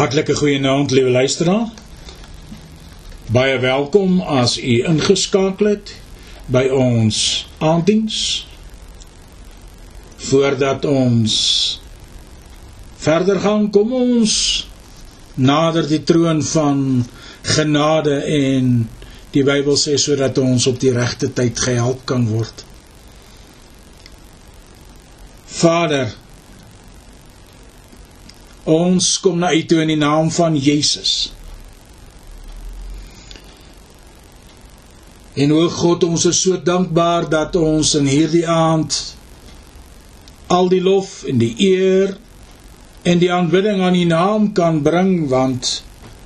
[0.00, 1.68] Hartlike goeienaand, liewe luisteraar.
[3.26, 5.90] Baie welkom as u ingeskakel het
[6.48, 7.18] by ons
[7.58, 8.20] aanddiens.
[10.30, 11.34] Voordat ons
[12.96, 14.38] verder gaan, kom ons
[15.36, 16.80] nader die troon van
[17.58, 18.72] genade en
[19.36, 22.64] die Bybel sê sodat ons op die regte tyd gehelp kan word.
[25.60, 26.16] Vader,
[28.64, 31.32] Ons kom na U toe in die naam van Jesus.
[35.40, 38.98] En o God, ons is so dankbaar dat ons in hierdie aand
[40.50, 42.16] al die lof en die eer
[43.06, 45.80] en die aanbidding aan U naam kan bring want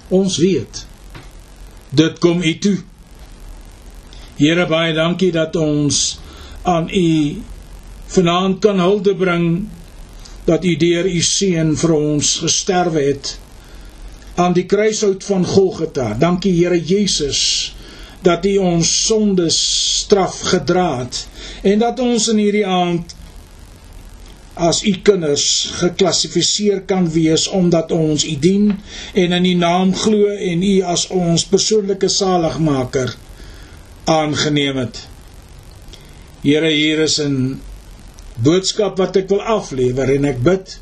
[0.08, 0.86] ons weet
[1.94, 2.78] dit kom U toe.
[4.40, 6.18] Here baie dankie dat ons
[6.66, 7.08] aan U
[8.16, 9.46] vanaand kan hulde bring
[10.44, 13.38] dat u deur u seun vir ons gesterwe het
[14.34, 16.14] aan die kruishout van Golgotha.
[16.18, 17.74] Dankie Here Jesus
[18.24, 19.58] dat u ons sondes
[20.00, 21.26] straf gedra het
[21.62, 23.14] en dat ons in hierdie aand
[24.54, 25.46] as u kinders
[25.80, 28.70] geklassifiseer kan wees omdat ons u dien
[29.12, 33.14] en in u naam glo en u as ons persoonlike saligmaker
[34.04, 35.00] aangeneem het.
[36.44, 37.60] Here hier is 'n
[38.42, 40.78] boodskap wat ek wil aflewer en ek bid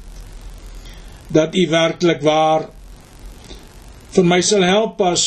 [1.32, 2.68] dat u werklik waar
[4.12, 5.24] vir my sal help as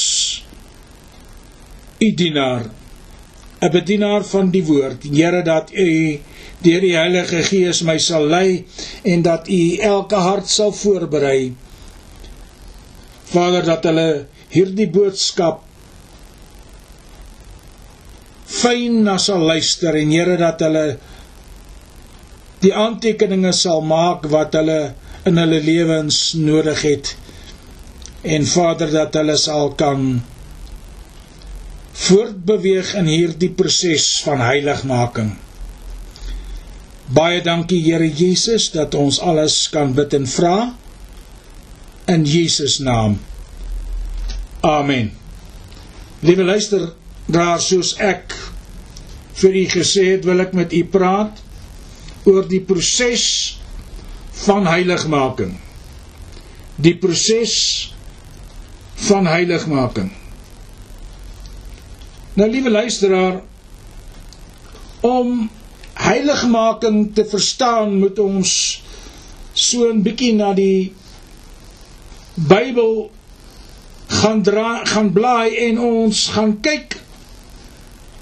[2.02, 2.70] u dienaar
[3.66, 5.04] 'n bedienaar van die woord.
[5.04, 6.20] Here dat u
[6.62, 8.66] deur die Heilige Gees my sal lei
[9.04, 11.54] en dat u elke hart sal voorberei
[13.26, 14.10] Vader dat hulle
[14.54, 15.64] hierdie boodskap
[18.46, 20.86] fyn na sal luister en Here dat hulle
[22.66, 24.80] die aantekeninge sal maak wat hulle
[25.30, 27.14] in hulle lewens nodig het
[28.36, 30.08] en Vader dat hulle sal kan
[32.06, 35.36] voortbeweeg in hierdie proses van heiligmaking.
[37.16, 40.58] Baie dankie Here Jesus dat ons alles kan bid en vra
[42.12, 43.20] in Jesus naam.
[44.66, 45.14] Amen.
[46.26, 46.90] Liewe luister,
[47.30, 48.34] daar soos ek
[49.38, 51.45] vir u gesê het, wil ek met u praat
[52.26, 53.26] oor die proses
[54.46, 55.54] van heiligmaking.
[56.76, 57.56] Die proses
[59.08, 60.12] van heiligmaking.
[62.36, 63.42] Nou liewe luisteraar,
[65.06, 65.50] om
[65.94, 68.52] heiligmaking te verstaan, moet ons
[69.54, 70.92] so 'n bietjie na die
[72.36, 73.10] Bybel
[74.08, 76.98] gaan dra gaan blaai en ons gaan kyk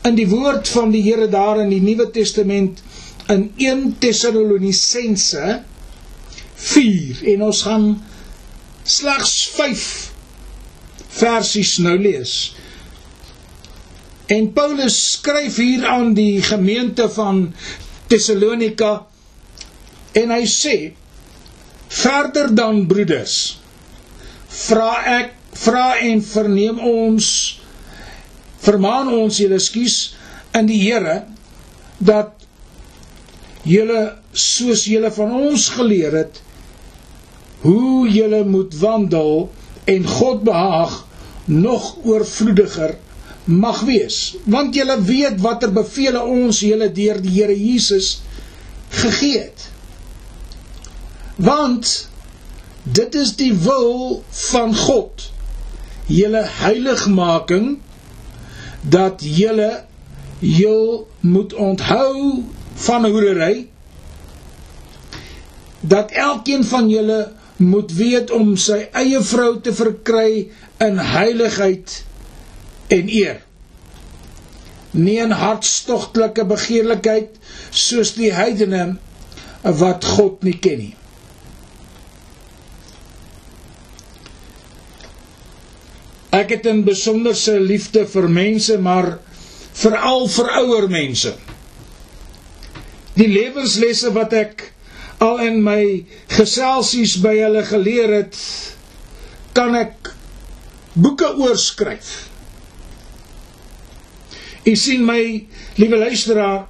[0.06, 2.84] in die woord van die Here daar in die Nuwe Testament
[3.32, 5.62] in 1 Tessalonisense
[6.56, 7.88] 4 en ons gaan
[8.84, 9.86] slegs 5
[11.14, 12.34] versies nou lees.
[14.34, 17.46] En Paulus skryf hier aan die gemeente van
[18.12, 18.94] Tessalonika
[20.20, 20.76] en hy sê
[21.94, 23.36] verder dan broeders
[24.54, 27.28] vra ek vra en verneem ons
[28.64, 29.98] vermaan ons julle skuis
[30.58, 31.24] in die Here
[32.00, 32.43] dat
[33.64, 34.02] julle
[34.32, 36.42] soos julle van ons geleer het
[37.64, 39.50] hoe julle moet wandel
[39.88, 40.98] en God behaag
[41.46, 42.98] nog oorvloediger
[43.44, 44.36] mag wees.
[44.44, 48.22] Want julle weet watter beveel ons julle deur die Here Jesus
[48.90, 49.70] gegee het.
[51.36, 52.10] Want
[52.84, 55.30] dit is die wil van God
[56.12, 57.78] julle heiligmaking
[58.82, 59.86] dat julle
[60.40, 62.44] heel moet onthou
[62.76, 63.68] van hoerery
[65.84, 70.48] dat elkeen van julle moet weet om sy eie vrou te verkry
[70.84, 72.00] in heiligheid
[72.94, 73.42] en eer.
[74.94, 77.38] Nie in hartstogtelike begeerlikheid
[77.70, 78.96] soos die heidene
[79.64, 80.94] wat God nie ken nie.
[86.34, 89.20] Ek het 'n besonderse liefde vir mense maar
[89.74, 91.34] veral vir ouer mense
[93.18, 94.68] die lewenslesse wat ek
[95.24, 95.82] al in my
[96.34, 98.38] geselsies by hulle geleer het
[99.54, 100.10] kan ek
[100.94, 102.10] boeke oorskryf.
[104.66, 105.22] U sien my
[105.78, 106.66] liewe luisteraar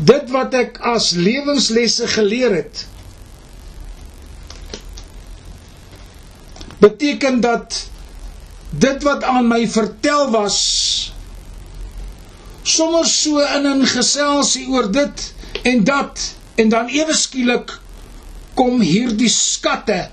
[0.00, 2.86] dit wat ek as lewenslesse geleer het
[6.80, 7.76] beteken dat
[8.70, 11.09] dit wat aan my vertel was
[12.80, 15.32] sommer so in 'n geselsie oor dit
[15.62, 16.20] en dat
[16.56, 17.74] en dan ewe skielik
[18.54, 20.08] kom hierdie skatte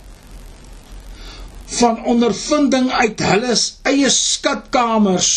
[1.79, 3.55] van ondervinding uit hulle
[3.91, 5.31] eie skatkamers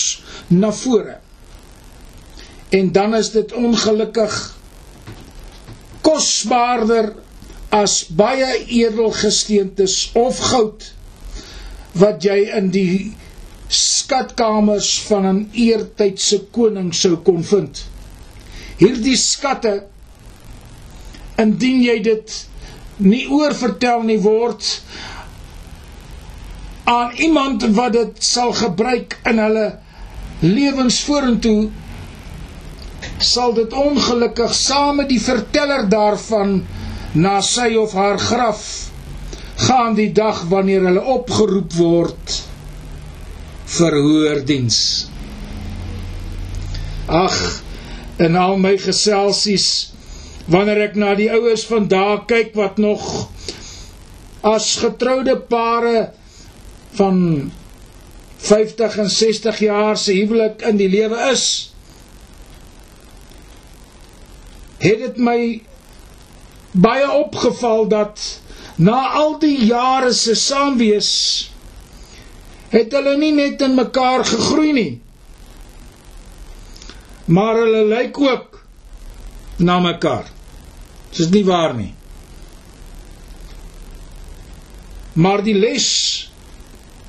[0.48, 1.16] na vore.
[2.70, 4.36] En dan is dit ongelukkig
[6.06, 7.12] kosbaarder
[7.82, 10.86] as baie edelgesteentes of goud
[12.02, 12.94] wat jy in die
[13.70, 17.84] skatkamers van 'n eertydse koning sou kon vind.
[18.78, 19.74] Hierdie skatte
[21.38, 22.46] indien jy dit
[22.96, 24.82] nie oorvertel nie word
[26.90, 29.66] aan iemand wat dit sal gebruik in hulle
[30.40, 31.70] lewens vorentoe
[33.30, 36.60] sal dit ongelukkig saam met die verteller daarvan
[37.14, 38.64] na sy of haar graf
[39.68, 42.36] gaan die dag wanneer hulle opgeroep word
[43.76, 44.78] vir hoordiens
[47.22, 47.36] ag
[48.26, 49.66] in al my geselsies
[50.50, 53.06] wanneer ek na die oues vandag kyk wat nog
[54.50, 56.10] as getroude pare
[56.98, 57.18] van
[58.40, 61.44] 50 en 60 jaar se huwelik in die lewe is
[64.80, 65.40] het dit my
[66.72, 68.22] baie opgeval dat
[68.80, 71.10] na al die jare se saamwees
[72.70, 74.90] het hulle nie net in mekaar gegroei nie
[77.30, 78.58] maar hulle lyk ook
[79.56, 80.26] na mekaar.
[81.10, 81.92] Dit is nie waar nie.
[85.12, 85.86] Maar die les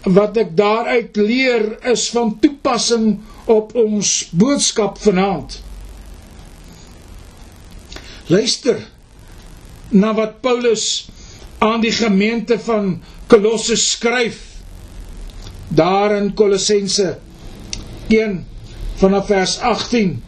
[0.03, 3.07] wat ek daaruit leer is van toepassing
[3.49, 5.59] op ons boodskap vanaand.
[8.29, 8.77] Luister
[9.89, 10.85] na wat Paulus
[11.61, 12.95] aan die gemeente van
[13.29, 14.50] Kolosse skryf
[15.75, 17.17] daar in Kolossense
[18.07, 18.45] 1
[18.99, 20.23] vanaf vers 18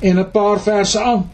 [0.00, 1.30] en 'n paar verse aan.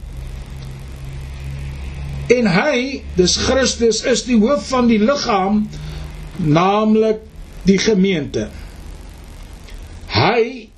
[2.28, 5.68] En hy, dis Christus, is die hoof van die liggaam
[6.36, 7.20] naamlik
[7.64, 8.48] die gemeente.
[10.12, 10.68] Hy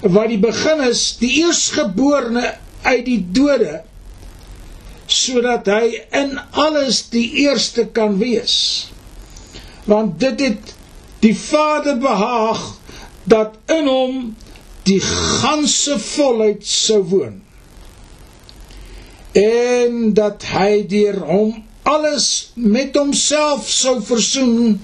[0.00, 3.80] wat die begin is, die eersgeborene uit die dode,
[5.06, 8.56] sodat hy in alles die eerste kan wees.
[9.88, 10.73] Want dit het
[11.24, 12.62] die Vader behaag
[13.24, 14.18] dat in hom
[14.84, 17.40] die ganse volheid sou woon.
[19.32, 21.56] En dat hy deur hom
[21.88, 24.76] alles met homself sou versoen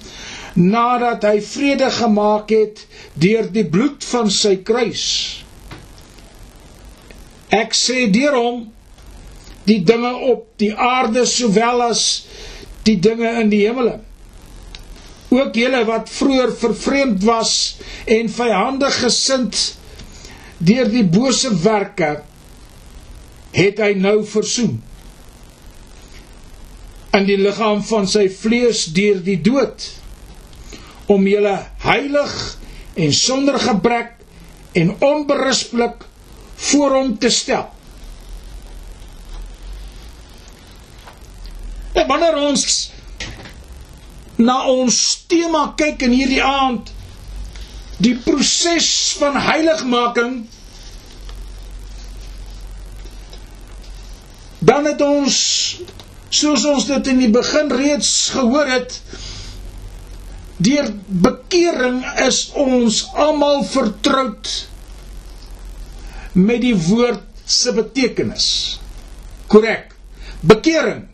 [0.56, 2.82] nadat hy vrede gemaak het
[3.20, 5.04] deur die bloed van sy kruis.
[7.52, 8.60] Ek sê deur hom
[9.68, 12.04] die dinge op die aarde sowel as
[12.88, 14.00] die dinge in die hemele.
[15.30, 17.52] Ook julle wat vroeër vervreemd was
[18.04, 19.58] en vyandig gesind
[20.58, 22.10] deur die bose werke
[23.54, 24.76] het hy nou versoen
[27.16, 29.86] in die liggaam van sy vlees deur die dood
[31.10, 32.34] om julle heilig
[33.00, 34.12] en sonder gebrek
[34.78, 36.04] en onberispelik
[36.70, 37.66] voor hom te stel.
[41.98, 42.66] En wanneer ons
[44.40, 44.96] na ons
[45.30, 46.92] tema kyk in hierdie aand
[48.00, 48.88] die proses
[49.20, 50.40] van heiligmaking
[54.70, 55.36] dan het ons
[56.30, 59.00] soos ons dit in die begin reeds gehoor het
[60.60, 60.90] deur
[61.26, 64.50] bekering is ons almal vertroud
[66.36, 68.46] met die woord se betekenis.
[69.50, 69.96] Korrek
[70.40, 71.06] bekering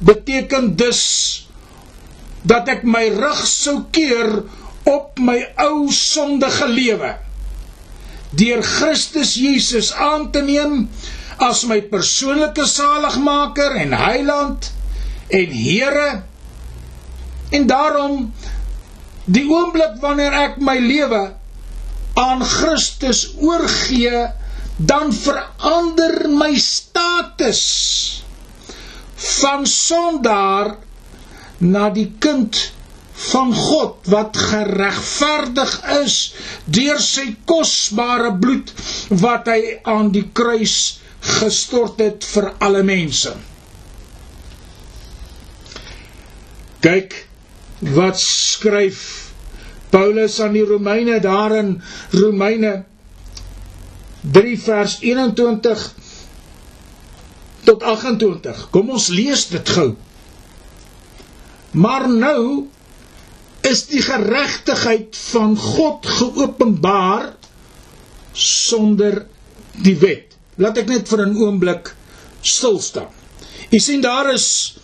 [0.00, 1.02] beteken dus
[2.42, 4.42] dat ek my rug sou keer
[4.88, 7.14] op my ou sondige lewe.
[8.30, 10.86] Deur Christus Jesus aan te neem
[11.40, 14.70] as my persoonlike saligmaker en heiland
[15.28, 16.22] en Here.
[17.50, 18.32] En daarom
[19.24, 21.22] die oomblik wanneer ek my lewe
[22.18, 24.28] aan Christus oorgee
[24.76, 27.64] dan verander my status.
[29.40, 30.76] Van sondaar
[31.60, 32.56] na die kind
[33.30, 36.16] van God wat geregverdig is
[36.64, 38.72] deur sy kosbare bloed
[39.20, 40.76] wat hy aan die kruis
[41.40, 43.34] gestort het vir alle mense.
[46.80, 47.16] Kyk
[47.96, 49.02] wat skryf
[49.92, 51.74] Paulus aan die Romeine daar in
[52.16, 52.84] Romeine
[54.32, 55.84] 3 vers 21
[57.68, 58.68] tot 28.
[58.72, 59.90] Kom ons lees dit gou.
[61.70, 62.66] Maar nou
[63.60, 67.34] is die geregtigheid van God geopenbaar
[68.32, 69.26] sonder
[69.82, 71.94] die wet laat ek net vir 'n oomblik
[72.42, 73.12] stil staan.
[73.72, 74.76] U sien daar is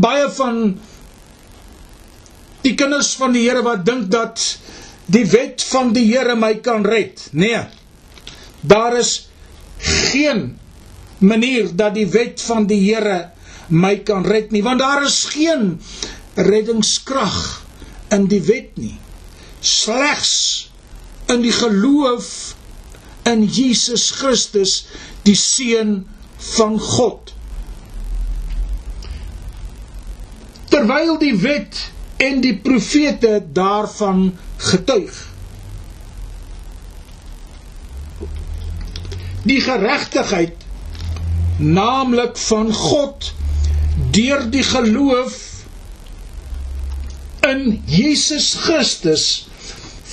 [0.00, 0.78] baie van
[2.62, 4.40] die kinders van die Here wat dink dat
[5.06, 7.28] die wet van die Here my kan red.
[7.32, 7.60] Nee.
[8.60, 9.28] Daar is
[9.78, 10.58] geen
[11.18, 13.30] manier dat die wet van die Here
[13.68, 15.80] my kan red nie, want daar is geen
[16.34, 17.38] reddingskrag
[18.14, 18.94] in die wet nie.
[19.60, 20.34] Slegs
[21.32, 22.54] in die geloof
[23.26, 24.86] in Jesus Christus,
[25.26, 26.04] die seun
[26.54, 27.32] van God.
[30.70, 31.80] Terwyl die wet
[32.22, 34.28] en die profete daarvan
[34.62, 35.16] getuig.
[39.46, 40.62] Die geregtigheid
[41.58, 43.32] naamlik van God
[44.12, 45.36] deur die geloof
[47.46, 49.26] in Jesus Christus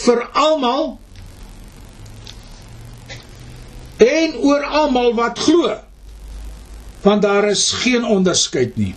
[0.03, 0.97] vir almal
[4.03, 5.77] en oor almal wat glo.
[7.03, 8.93] Want daar is geen onderskeid nie.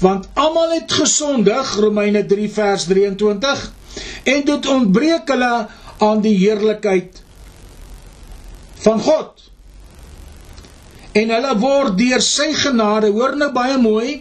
[0.00, 3.66] Want almal het gesondig Romeine 3 vers 23
[4.24, 5.52] en dit ontbreek hulle
[6.00, 7.22] aan die heerlikheid
[8.80, 9.49] van God
[11.18, 14.20] en hulle word deur sy genade hoor nou baie mooi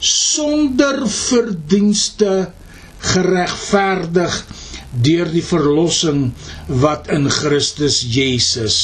[0.00, 2.50] sonder verdienste
[3.12, 4.34] geregverdig
[5.06, 6.30] deur die verlossing
[6.82, 8.76] wat in Christus Jesus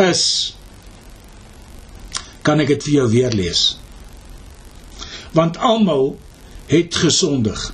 [0.00, 0.24] is.
[2.44, 3.64] Kan ek dit vir jou weer lees?
[5.36, 6.14] Want almal
[6.70, 7.70] het gesondig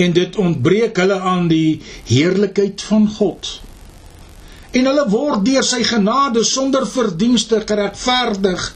[0.00, 1.80] en dit ontbreek hulle aan die
[2.10, 3.60] heerlikheid van God
[4.74, 8.70] en hulle word deur sy genade sonder verdienste geregverdig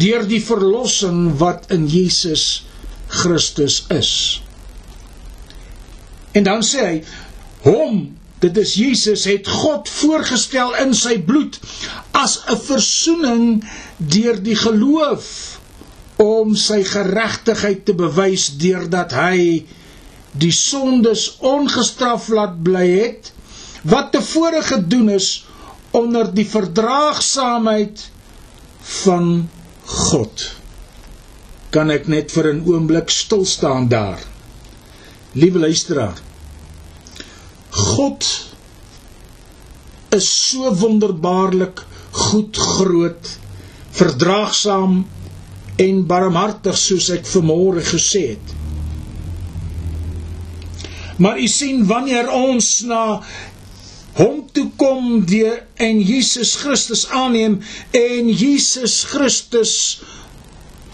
[0.00, 2.64] deur die verlossing wat in Jesus
[3.08, 4.12] Christus is.
[6.34, 6.96] En dan sê hy
[7.64, 8.00] hom
[8.44, 11.60] dit is Jesus het God voorgestel in sy bloed
[12.12, 13.44] as 'n verzoening
[13.98, 15.28] deur die geloof
[16.20, 19.64] om sy geregtigheid te bewys deurdat hy
[20.32, 23.33] die sondes ongestraf laat bly het
[23.84, 25.30] wat tevore gedoen is
[25.94, 28.06] onder die verdraagsaamheid
[29.04, 29.48] van
[29.84, 30.46] God
[31.74, 34.20] kan ek net vir 'n oomblik stil staan daar
[35.32, 36.18] liewe luisteraar
[37.74, 38.24] God
[40.14, 43.30] is so wonderbaarlik goed groot
[43.98, 45.00] verdraagsaam
[45.82, 48.52] en barmhartig soos ek vanmôre gesê het.
[51.18, 53.02] Maar u sien wanneer ons na
[54.18, 57.58] hom toe kom weer en Jesus Christus aanneem
[57.90, 59.74] en Jesus Christus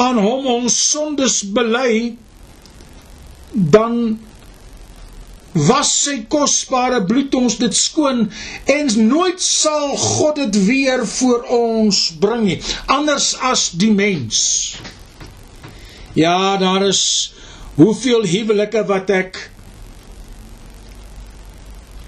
[0.01, 2.17] aan hom ons sondes bely
[3.53, 4.19] dan
[5.53, 8.29] was sy kosbare bloed ons dit skoon
[8.71, 12.59] en nooit sal God dit weer voor ons bring nie.
[12.87, 14.79] Anders as die mens.
[16.15, 17.03] Ja daar is
[17.75, 19.41] hoeveel huwelike wat ek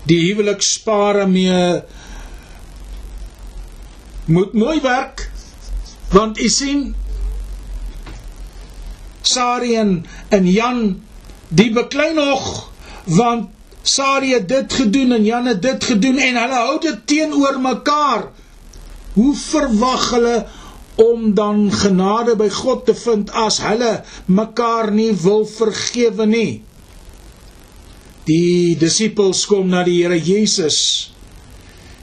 [0.08, 1.82] die huwelik spare mee
[4.26, 5.30] moet mooi werk
[6.12, 6.90] want u sien
[9.22, 11.02] Sari en, en Jan
[11.48, 12.72] die beklei nog
[13.04, 13.50] want
[13.82, 18.28] Sari het dit gedoen en Jan het dit gedoen en hulle hou dit teenoor mekaar.
[19.14, 20.36] Hoe verwag hulle
[21.02, 26.62] om dan genade by God te vind as hulle mekaar nie wil vergewe nie?
[28.28, 30.78] Die disippels kom na die Here Jesus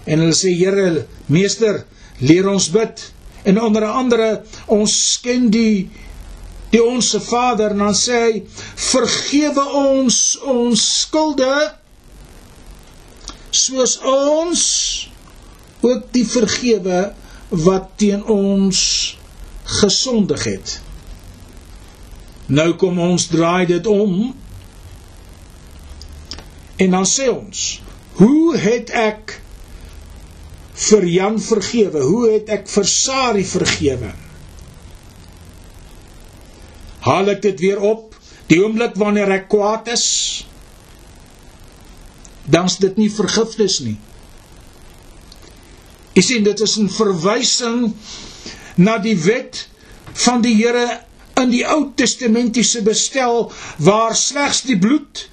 [0.10, 1.84] en hulle sê Here, meester,
[2.20, 3.02] leer ons bid.
[3.48, 4.30] En onder andere
[4.68, 5.90] ons ken die
[6.70, 7.74] die onsse Vader.
[7.74, 8.42] En dan sê hy
[8.90, 11.54] vergewe ons ons skulde
[13.50, 14.64] soos ons
[15.82, 17.00] ook die vergewe
[17.66, 18.82] wat teen ons
[19.80, 20.76] gesondig het.
[22.50, 24.34] Nou kom ons draai dit om
[26.80, 27.64] en dan sê ons
[28.20, 29.38] hoe het ek
[30.80, 32.02] vir Jan vergewe?
[32.04, 34.12] Hoe het ek vir Sari vergewe?
[37.04, 38.16] Haal ek dit weer op?
[38.50, 40.06] Die oomblik wanneer ek kwaad is
[42.50, 43.98] dan's dit nie vergifnis nie.
[46.18, 47.94] Jy sien dit is 'n verwysing
[48.76, 49.68] na die wet
[50.26, 51.04] van die Here
[51.38, 55.30] in die Ou Testamentiese bestel waar slegs die bloed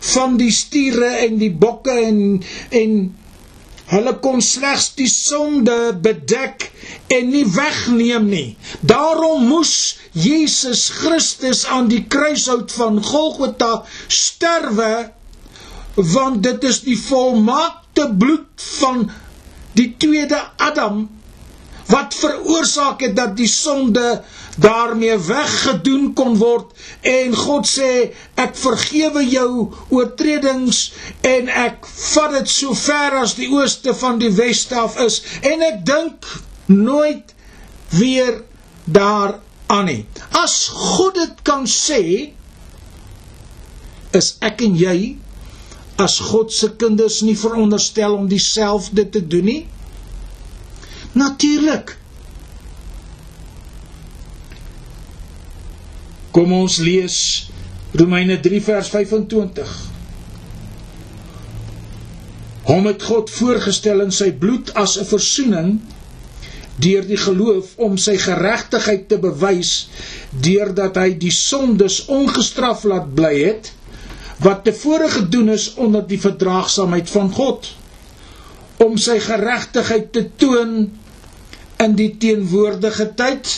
[0.00, 2.98] van die stiere en die bokke en en
[3.86, 6.64] Hulle kon slegs die sonde bedek
[7.14, 8.56] en nie wegneem nie.
[8.82, 9.74] Daarom moes
[10.10, 15.12] Jesus Christus aan die kruishout van Golgotha sterwe
[15.94, 19.06] want dit is die volmaakte bloed van
[19.78, 21.06] die tweede Adam
[21.86, 24.18] wat veroorsaak het dat die sonde
[24.56, 26.72] daarmee weggedoen kon word
[27.04, 27.90] en God sê
[28.40, 29.50] ek vergewe jou
[29.92, 30.80] oortredings
[31.28, 35.64] en ek vat dit so ver as die ooste van die weste af is en
[35.66, 36.28] ek dink
[36.72, 37.34] nooit
[37.92, 38.40] weer
[38.84, 40.02] daaraan nie.
[40.30, 42.32] As God dit kan sê
[44.16, 44.98] is ek en jy
[46.00, 49.62] as God se kinders nie veronderstel om dieselfde te doen nie?
[51.16, 51.96] Natuurlik
[56.36, 57.18] Kom ons lees
[57.96, 59.70] Romeine 3 vers 25.
[62.66, 65.70] Hom het God voorgestel in sy bloed as 'n verzoening
[66.76, 69.88] deur die geloof om sy geregtigheid te bewys
[70.48, 73.72] deurdat hy die sondes ongestraf laat bly het
[74.44, 77.72] wat tevore gedoen is onder die verdraagsaamheid van God
[78.84, 80.76] om sy geregtigheid te toon
[81.80, 83.48] in die teenwoordige tyd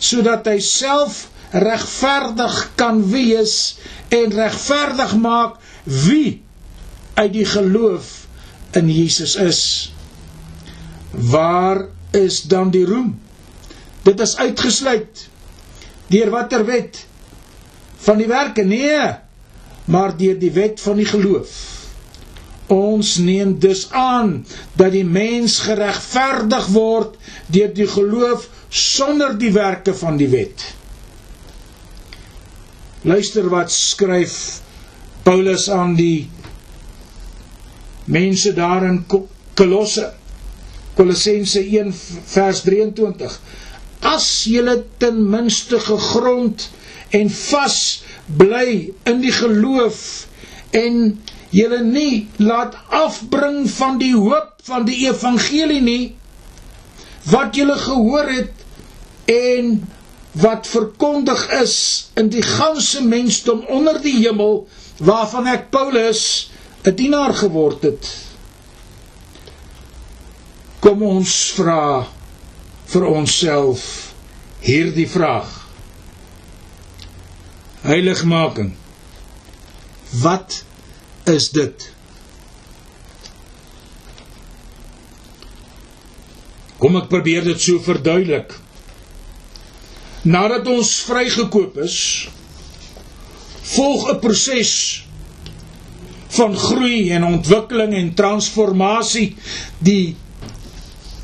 [0.00, 6.42] sodat hy self regverdig kan wees en regverdig maak wie
[7.14, 8.26] uit die geloof
[8.76, 9.62] in Jesus is.
[11.10, 13.14] Waar is dan die roem?
[14.02, 15.28] Dit is uitgesluit
[16.06, 17.00] deur watter wet
[18.06, 18.62] van die werke?
[18.62, 19.14] Nee,
[19.90, 21.54] maar deur die wet van die geloof.
[22.70, 24.46] Ons neem dus aan
[24.78, 27.16] dat die mens geregverdig word
[27.50, 30.75] deur die geloof sonder die werke van die wet.
[33.06, 34.60] Luister wat skryf
[35.22, 36.26] Paulus aan die
[38.10, 39.04] mense daar in
[39.54, 40.08] Kolosse.
[40.98, 41.92] Kolossense 1
[42.32, 43.38] vers 23.
[44.00, 46.66] As julle ten minste gegrond
[47.14, 47.78] en vas
[48.26, 50.02] bly in die geloof
[50.74, 51.00] en
[51.54, 56.04] julle nie laat afbring van die hoop van die evangelie nie
[57.30, 58.66] wat julle gehoor het
[59.30, 59.76] en
[60.36, 61.76] wat verkondig is
[62.14, 64.66] in die ganse mensdom onder die hemel
[64.98, 66.50] waarvan ek Paulus
[66.84, 68.04] 'n dienaar geword het.
[70.80, 72.06] Kom ons vra
[72.86, 74.12] vir onsself
[74.60, 75.48] hierdie vraag.
[77.80, 78.74] Heiligmaking.
[80.10, 80.64] Wat
[81.24, 81.90] is dit?
[86.78, 88.65] Kom ek probeer dit so verduidelik
[90.26, 91.96] nadat ons vrygekoop is,
[93.76, 94.72] volg 'n proses
[96.36, 99.36] van groei en ontwikkeling en transformasie
[99.78, 100.16] die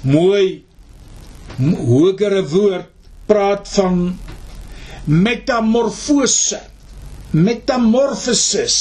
[0.03, 0.65] mooi
[1.59, 2.88] hogere woord
[3.27, 4.19] praat van
[5.05, 6.61] metamorfose
[7.33, 8.79] metamorphosis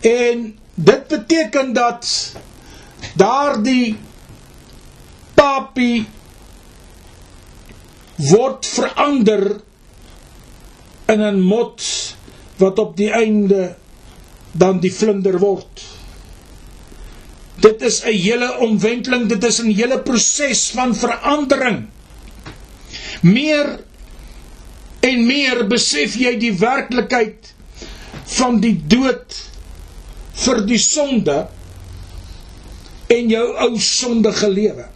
[0.00, 2.32] en dit beteken dat
[3.14, 3.96] daardie
[5.34, 6.06] papie
[8.28, 9.60] word verander
[11.08, 11.82] in 'n mot
[12.60, 13.76] wat op die einde
[14.52, 15.82] dan die vlinder word.
[17.60, 21.88] Dit is 'n hele omwenteling, dit is 'n hele proses van verandering.
[23.22, 23.80] Meer
[25.00, 27.54] en meer besef jy die werklikheid
[28.24, 29.36] van die dood
[30.32, 31.48] vir die sonde
[33.06, 34.86] en jou ou sondige lewe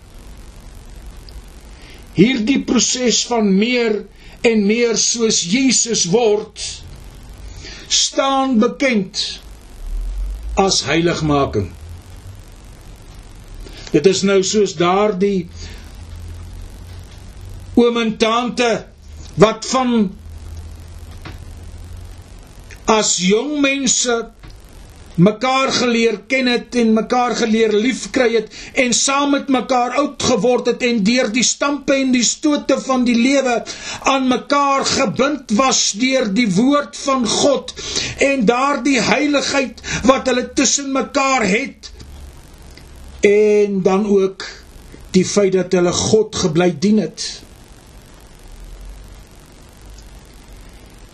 [2.15, 4.05] hierdie proses van meer
[4.45, 6.61] en meer soos Jesus word
[7.89, 9.41] staan bekend
[10.61, 11.71] as heiligmaking.
[13.95, 15.49] Dit is nou soos daardie
[17.79, 18.71] oom en tante
[19.41, 19.95] wat van
[22.91, 24.17] as jong mense
[25.15, 30.67] mekaar geleer ken het en mekaar geleer liefkry het en saam met mekaar oud geword
[30.67, 33.63] het en deur die stampe en die stote van die lewe
[34.15, 37.75] aan mekaar gebind was deur die woord van God
[38.19, 41.93] en daardie heiligheid wat hulle tussen mekaar het
[43.25, 44.45] en dan ook
[45.15, 47.25] die feit dat hulle God gebly dien het.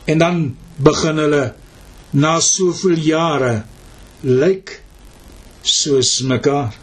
[0.04, 0.38] En dan
[0.76, 1.42] begin hulle
[2.10, 3.52] na soveel jare
[4.22, 4.76] lyk
[5.62, 6.76] soos mekaar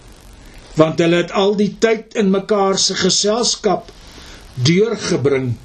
[0.77, 3.89] want hulle het al die tyd in mekaar se geselskap
[4.67, 5.55] deurgebring.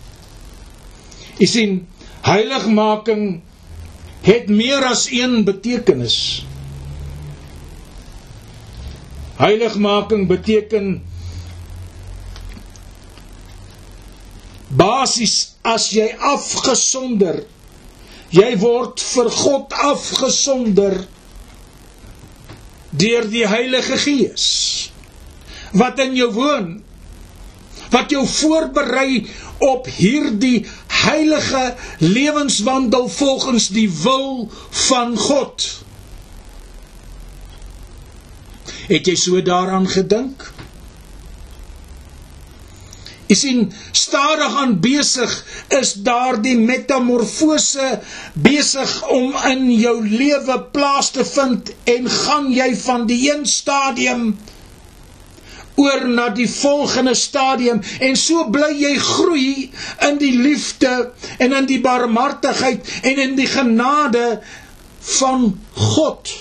[1.37, 1.83] U sien,
[2.25, 3.43] heiligmaking
[4.25, 6.17] het meer as een betekenis.
[9.37, 10.95] Heiligmaking beteken
[14.73, 15.37] basies
[15.69, 17.43] as jy afgesonder
[18.33, 21.03] jy word vir God afgesonder
[22.93, 24.47] deur die Heilige Gees
[25.73, 26.73] wat in jou woon
[27.93, 29.27] wat jou voorberei
[29.63, 30.65] op hierdie
[31.03, 35.67] heilige lewenswandel volgens die wil van God.
[38.89, 40.52] Het jy so daaraan gedink?
[43.33, 43.61] Jy sien,
[43.97, 45.31] stadig aan besig
[45.73, 47.87] is daardie metamorfose
[48.45, 54.27] besig om in jou lewe plaas te vind en gaan jy van die een stadium
[55.81, 57.81] oor na die volgende stadium.
[58.05, 59.71] En so bly jy groei
[60.11, 60.93] in die liefde
[61.41, 64.27] en in die barmhartigheid en in die genade
[65.17, 65.55] van
[65.97, 66.37] God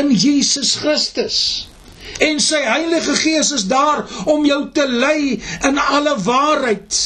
[0.00, 1.67] in Jesus Christus
[2.18, 6.98] en sy Heilige Gees is daar om jou te lei in alle waarheid.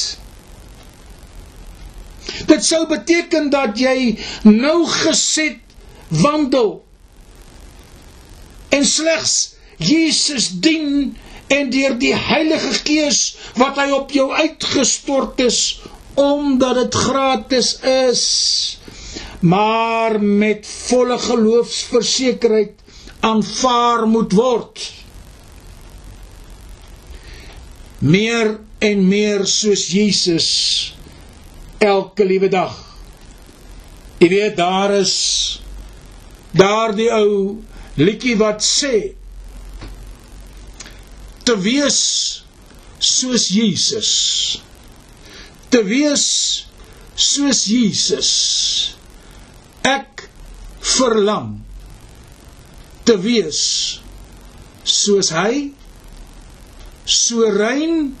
[2.49, 4.15] Dit sou beteken dat jy
[4.47, 5.59] nou geset
[6.23, 6.79] wandel.
[8.73, 11.13] En slegs Jesus dien
[11.53, 13.19] en deur die Heilige Gees
[13.59, 15.59] wat hy op jou uitgestort is
[16.17, 18.25] omdat dit gratis is.
[19.41, 22.81] Maar met volle geloofsversekerheid
[23.19, 24.83] aanvaar moet word
[28.03, 30.47] meer en meer soos Jesus
[31.79, 32.75] elke liewe dag.
[34.19, 35.15] Jy weet daar is
[36.55, 37.63] daardie ou
[37.99, 39.13] liedjie wat sê
[41.43, 41.99] te wees
[43.03, 44.11] soos Jesus.
[45.71, 46.25] Te wees
[47.15, 48.31] soos Jesus.
[49.83, 50.27] Ek
[50.93, 51.57] verlang
[53.07, 53.63] te wees
[54.87, 55.71] soos hy
[57.05, 58.13] so rein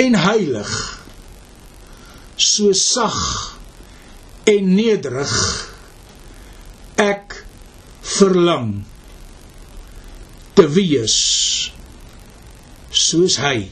[0.00, 0.72] en heilig
[2.36, 3.18] so sag
[4.48, 5.34] en nederig
[7.02, 7.36] ek
[8.18, 8.72] verlang
[10.56, 11.16] te wees
[12.92, 13.70] soos hy.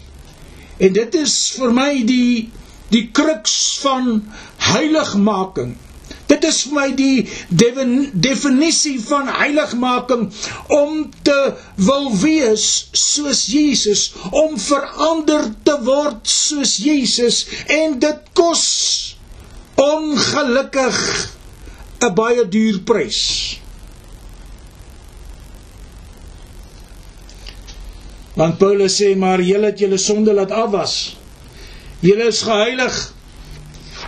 [0.81, 2.49] En dit is vir my die
[2.91, 4.17] die kruks van
[4.71, 5.77] heiligmaking
[6.31, 10.29] Dit is vir my die definisie van heiligmaking
[10.71, 11.39] om te
[11.89, 18.65] wil wees soos Jesus, om verander te word soos Jesus en dit kos
[19.81, 21.01] ongelukkig
[22.01, 23.21] 'n baie duur prys.
[28.39, 31.17] Want Paulus sê maar julle het julle sonde laat afwas.
[32.01, 32.95] Julle is geheilig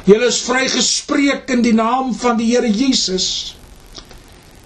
[0.03, 3.55] Julle is vrygespreek in die naam van die Here Jesus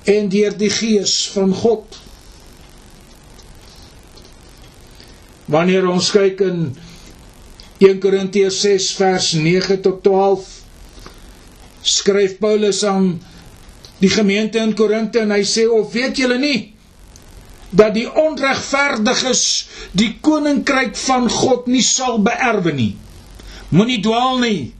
[0.08, 1.98] en deur die Gees van God.
[5.52, 6.62] Wanneer ons kyk in
[7.84, 10.46] 1 Korintiërs 6 vers 9 tot 12
[11.86, 13.10] skryf Paulus aan
[14.00, 16.72] die gemeente in Korinte en hy sê of weet julle nie
[17.76, 19.44] dat die onregverdiges
[19.92, 22.92] die koninkryk van God nie sal beerwe nie.
[23.74, 24.75] Moenie dwaal nie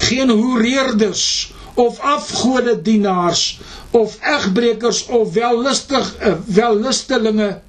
[0.00, 3.60] geen hoereerders of afgode dienaars
[3.90, 7.60] of egbrekers of wellustig eh, wellustelinge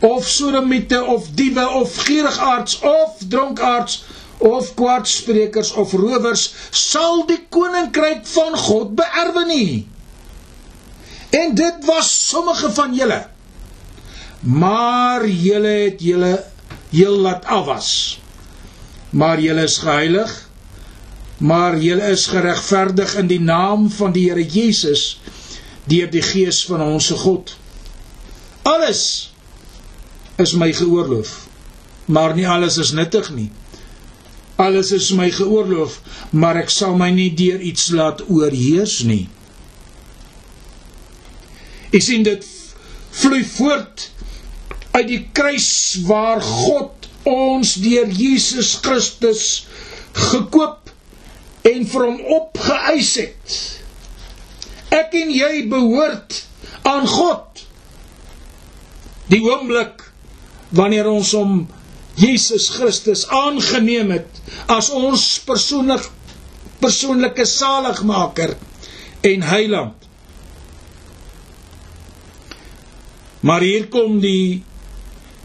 [0.00, 4.04] of sodomiete of diewe of gierigaards of dronkaards
[4.38, 9.88] of kwaadsprekers of rowers sal die koninkryk van God beerwe nie.
[11.34, 13.26] En dit was sommige van julle.
[14.40, 16.44] Maar julle het julle
[16.90, 18.20] heel laat afwas.
[19.10, 20.47] Maar julle is geheilig
[21.38, 25.20] maar julle is geregverdig in die naam van die Here Jesus
[25.88, 27.54] deur die gees van ons God.
[28.66, 29.30] Alles
[30.36, 31.46] is my geoorloof,
[32.06, 33.48] maar nie alles is nuttig nie.
[34.58, 36.00] Alles is my geoorloof,
[36.34, 39.28] maar ek sal my nie deur iets laat oorheers nie.
[41.94, 42.44] Ek sien dit
[43.18, 44.10] vloei voort
[44.98, 45.70] uit die kruis
[46.08, 49.44] waar God ons deur Jesus Christus
[50.12, 50.87] gekoop
[51.66, 53.56] en vir hom opgeëis het.
[54.94, 56.42] Ek en jy behoort
[56.88, 57.64] aan God.
[59.28, 60.06] Die oomblik
[60.76, 61.66] wanneer ons hom
[62.18, 64.40] Jesus Christus aangeneem het
[64.72, 66.08] as ons persoonlik
[66.78, 68.54] persoonlike saligmaker
[69.26, 70.06] en heiland.
[73.40, 74.62] Maar hier kom die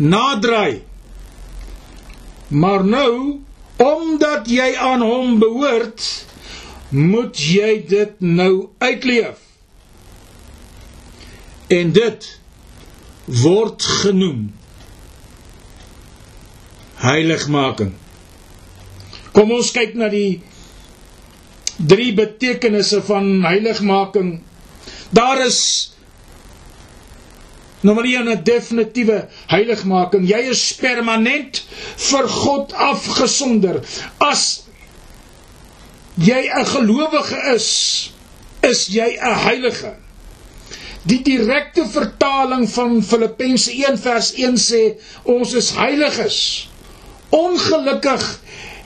[0.02, 0.82] nadraai.
[2.54, 3.41] Maar nou
[4.13, 6.04] Omdat jy aan hom behoort,
[6.93, 9.39] moet jy dit nou uitleef.
[11.73, 12.28] En dit
[13.41, 14.52] word genoem
[17.02, 17.95] heiligmaking.
[19.34, 20.43] Kom ons kyk na die
[21.82, 24.36] drie betekenisse van heiligmaking.
[25.10, 25.63] Daar is
[27.84, 29.17] Nommer 1 'n definitiewe
[29.52, 30.28] heiligmaking.
[30.30, 31.63] Jy is permanent
[32.10, 33.82] vir God afgesonder.
[34.19, 34.63] As
[36.15, 37.67] jy 'n gelowige is,
[38.62, 39.93] is jy 'n heilige.
[41.04, 44.84] Die direkte vertaling van Filippense 1 vers 1 sê
[45.24, 46.69] ons is heiliges.
[47.30, 48.24] Ongelukkig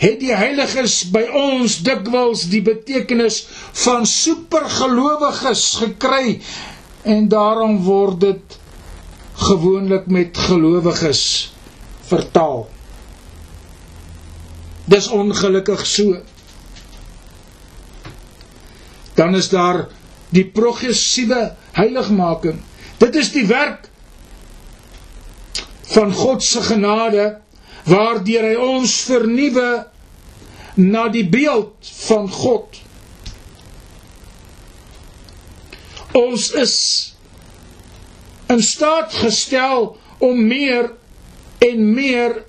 [0.01, 3.43] het die heiliges by ons dikwels die betekenis
[3.83, 6.39] van supergelowiges gekry
[7.03, 8.57] en daarom word dit
[9.37, 11.53] gewoonlik met gelowiges
[12.07, 12.67] vertaal.
[14.85, 16.21] Dis ongelukkig so.
[19.13, 19.87] Dan is daar
[20.29, 22.61] die progressiewe heiligmaking.
[22.97, 23.89] Dit is die werk
[25.93, 27.37] van God se genade
[27.87, 29.69] waardeur hy ons vernuwe
[30.77, 32.81] na die beeld van God.
[36.17, 36.75] Ons is
[38.47, 40.91] in staat gestel om meer
[41.63, 42.39] en meer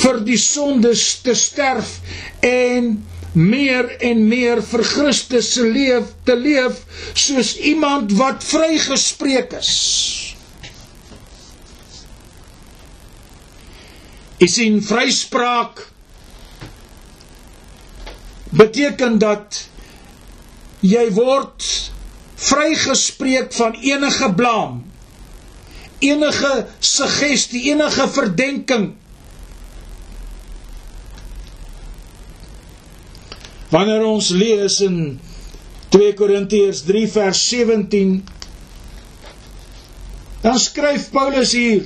[0.00, 1.98] vir die sondes te sterf
[2.44, 2.90] en
[3.32, 6.80] meer en meer vir Christus se leef te leef
[7.14, 9.72] soos iemand wat vrygespreek is.
[14.38, 15.82] Is in vryspraak
[18.58, 19.64] beteken dat
[20.80, 21.64] jy word
[22.38, 24.87] vrygespreek van enige blaam
[25.98, 28.92] enige suggestie, enige verdenking.
[33.68, 35.18] Wanneer ons lees in
[35.92, 38.24] 2 Korintiërs 3 vers 17
[40.40, 41.84] dan skryf Paulus hier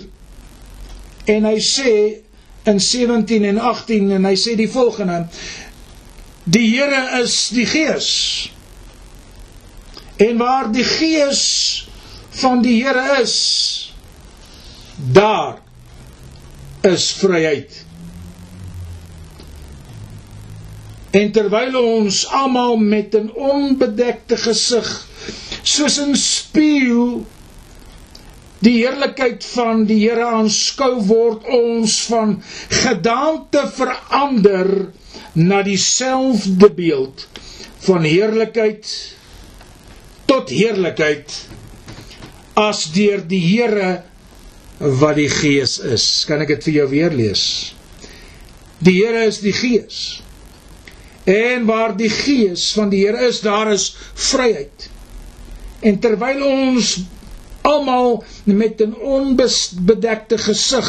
[1.32, 1.94] en hy sê
[2.70, 5.24] in 17 en 18 en hy sê die volgende
[6.44, 8.08] Die Here is die Gees.
[10.18, 11.42] En waar die Gees
[12.42, 13.81] van die Here is,
[15.10, 15.58] daar
[16.80, 17.84] is vryheid.
[21.12, 24.88] En terwyl ons almal met 'n onbedekte gesig
[25.62, 27.26] soos 'n spieël
[28.62, 34.70] die heerlikheid van die Here aanskou word ons van gedaante verander
[35.32, 37.26] na dieselfde beeld
[37.86, 38.86] van heerlikheid
[40.30, 41.34] tot heerlikheid
[42.54, 44.02] as deur die Here
[44.82, 46.24] wat die Gees is.
[46.26, 47.44] Kan ek dit vir jou weer lees?
[48.82, 50.20] Die Here is die Gees.
[51.30, 54.88] En waar die Gees van die Here is, daar is vryheid.
[55.86, 56.96] En terwyl ons
[57.62, 60.88] almal met 'n onbedekte gesig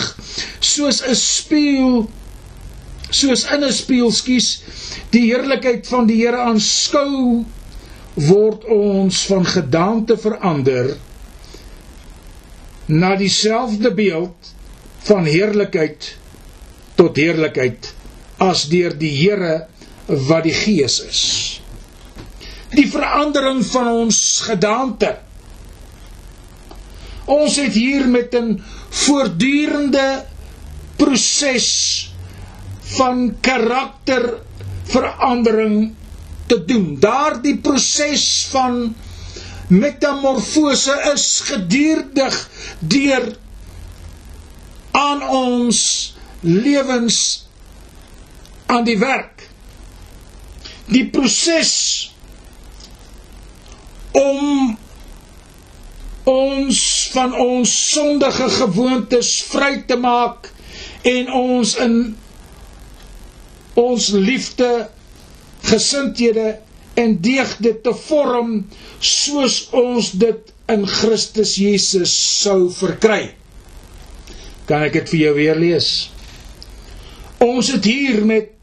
[0.59, 2.09] soos 'n spieël
[3.09, 4.47] soos in 'n spieël skies
[5.13, 7.45] die heerlikheid van die Here aanskou
[8.15, 10.97] word ons van gedaante verander
[12.85, 14.53] na dieselfde beeld
[15.07, 16.17] van heerlikheid
[16.95, 17.93] tot heerlikheid
[18.43, 19.67] as deur die Here
[20.27, 21.21] wat die Gees is.
[22.73, 25.17] Die verandering van ons gedaante.
[27.31, 30.25] Ons het hier met 'n voortdurende
[30.97, 31.69] proses
[32.97, 35.93] van karakterverandering
[36.47, 36.99] te doen.
[36.99, 38.95] Daardie proses van
[39.81, 42.37] metamorfose is gedurig
[42.79, 43.25] deur
[44.91, 45.79] aan ons
[46.43, 47.19] lewens
[48.65, 49.47] aan die werk.
[50.91, 51.71] Die proses
[54.11, 54.77] om
[56.29, 56.81] ons
[57.13, 60.51] van ons sondige gewoontes vry te maak
[61.07, 61.95] en ons in
[63.79, 64.69] ons liefde
[65.67, 66.59] gesindhede
[66.99, 68.57] en deegde te vorm
[68.99, 73.33] soos ons dit in Christus Jesus sou verkry.
[74.69, 75.89] Kan ek dit vir jou weer lees?
[77.43, 78.53] Ons het hier met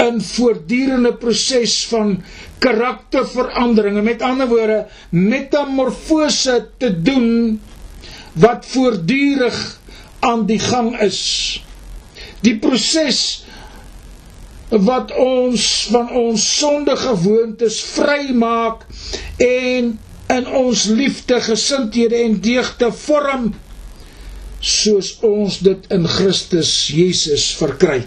[0.00, 2.22] 'n voortdurende proses van
[2.58, 7.60] karakterveranderinge, met ander woorde, metamorfose te doen
[8.32, 9.80] wat voortdurig
[10.20, 11.20] aan die gang is.
[12.40, 13.44] Die proses
[14.70, 18.86] wat ons van ons sondige gewoontes vrymaak
[19.42, 19.98] en
[20.30, 23.50] in ons liefde, gesindhede en deugde vorm
[24.60, 28.04] soos ons dit in Christus Jesus verkry.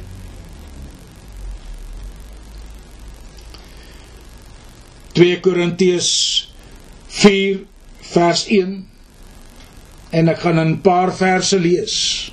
[5.13, 6.13] Twee Korintiërs
[7.19, 7.60] 4
[8.13, 8.73] vers 1
[10.13, 12.32] en ek gaan 'n paar verse lees.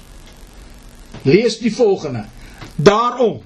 [1.24, 2.24] Lees die volgende.
[2.76, 3.42] Daarom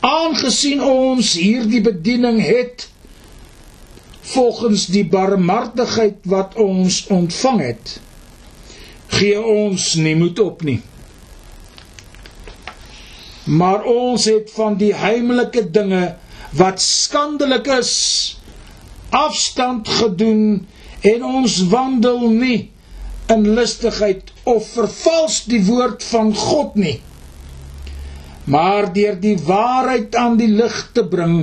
[0.00, 2.88] aangesien ons hierdie bediening het
[4.34, 7.98] volgens die barmhartigheid wat ons ontvang het
[9.08, 10.78] gee ons nie moed op nie.
[13.48, 16.02] Maar ons het van die heimelike dinge
[16.58, 17.92] wat skandelik is
[19.16, 20.66] afstand gedoen
[21.08, 22.68] en ons wandel nie
[23.32, 26.98] in lustigheid of vervals die woord van God nie
[28.48, 31.42] maar deur die waarheid aan die lig te bring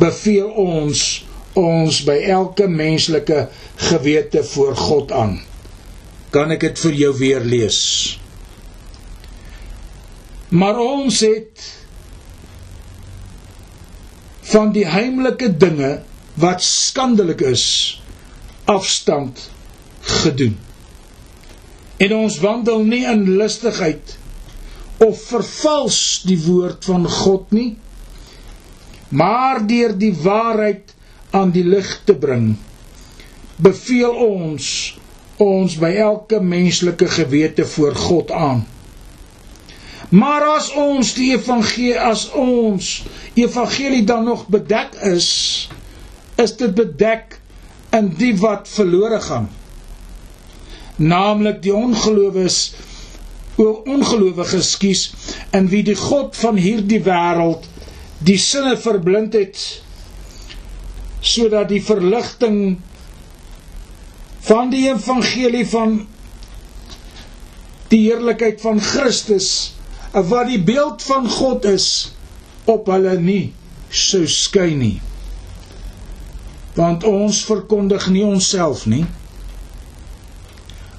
[0.00, 1.24] beveel ons
[1.58, 3.46] ons by elke menslike
[3.90, 5.34] gewete voor God aan.
[6.32, 7.80] Kan ek dit vir jou weer lees?
[10.52, 11.66] Maar ons het
[14.52, 15.98] van die heimelike dinge
[16.40, 17.66] wat skandelik is
[18.68, 19.50] afstand
[20.22, 20.56] gedoen.
[22.00, 24.16] En ons wandel nie in lustigheid
[25.06, 27.70] of vervals die woord van God nie
[29.12, 30.94] maar deur die waarheid
[31.30, 32.52] aan die lig te bring
[33.62, 34.68] beveel ons
[35.42, 38.64] ons by elke menslike gewete voor God aan.
[40.12, 42.90] Maar as ons die evangelie as ons
[43.34, 45.28] evangelie dan nog bedek is
[46.40, 47.38] is dit bedek
[47.96, 49.48] in die wat verlore gaan
[50.96, 52.58] naamlik die ongelowiges
[53.68, 55.02] ongelowiges skies
[55.56, 57.68] in wie die god van hierdie wêreld
[58.26, 59.60] die sinne verblind het
[61.22, 62.58] sodat die verligting
[64.48, 66.00] van die evangelie van
[67.92, 69.48] die heerlikheid van Christus
[70.12, 71.88] wat die beeld van God is
[72.68, 73.52] op hulle nie
[73.92, 74.98] sou skyn nie.
[76.76, 79.04] Want ons verkondig nie onsself nie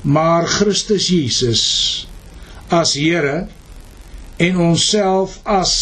[0.03, 2.07] maar Christus Jesus
[2.79, 3.47] as Here
[4.43, 5.73] en onsself as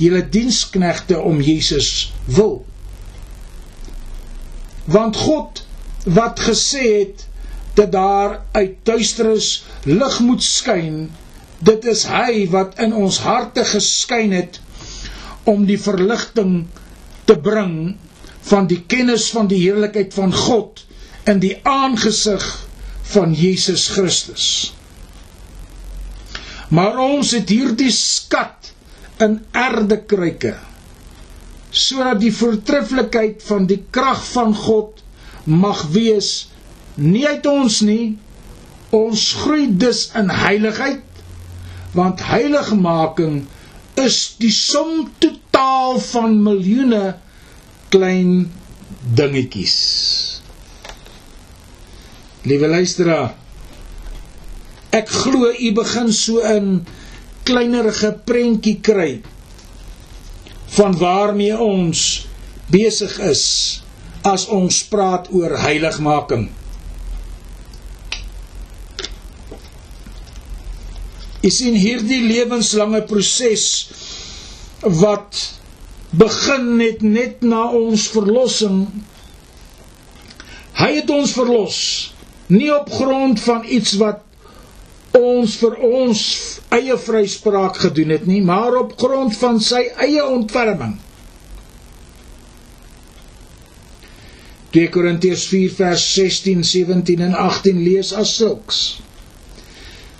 [0.00, 2.60] julle diensknegte om Jesus wil
[4.88, 5.64] want God
[6.18, 7.26] wat gesê het
[7.78, 9.50] dat daar uit duisternis
[9.84, 11.08] lig moet skyn
[11.58, 14.60] dit is hy wat in ons harte geskyn het
[15.48, 16.66] om die verligting
[17.26, 17.96] te bring
[18.48, 20.84] van die kennis van die heerlikheid van God
[21.28, 22.44] in die aangesig
[23.12, 24.72] van Jesus Christus.
[26.74, 28.72] Maar ons het hierdie skat
[29.24, 30.54] in erdekruike
[31.78, 35.02] sodat die voortreffelikheid van die krag van God
[35.44, 36.30] mag wees
[36.96, 38.16] nie uit ons nie
[38.96, 41.04] ons groei dus in heiligheid
[41.98, 43.42] want heiligmaking
[43.98, 47.02] is die som totaal van miljoene
[47.92, 48.48] klein
[49.18, 49.76] dingetjies.
[52.48, 53.34] Liewe luisteraar,
[54.98, 56.86] ek glo u begin so 'n
[57.48, 59.12] kleinerige prentjie kry
[60.76, 62.26] van waarmee ons
[62.70, 63.44] besig is
[64.22, 66.48] as ons praat oor heiligmaking.
[71.40, 73.64] Is in hierdie lewenslange proses
[74.82, 75.38] wat
[76.10, 78.86] begin het net na ons verlossing.
[80.78, 81.78] Hy het ons verlos
[82.48, 84.27] nie op grond van iets wat
[85.16, 86.20] ons vir ons
[86.74, 90.98] eie vryspraak gedoen het nie, maar op grond van sy eie ontferming.
[94.74, 98.80] 2 Korintiërs 4 vers 16, 17 en 18 lees as sulks.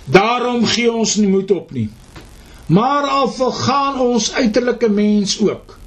[0.09, 1.89] Daarom gee ons nie moed op nie.
[2.69, 5.77] Maar al vergaan ons uiterlike mens ook,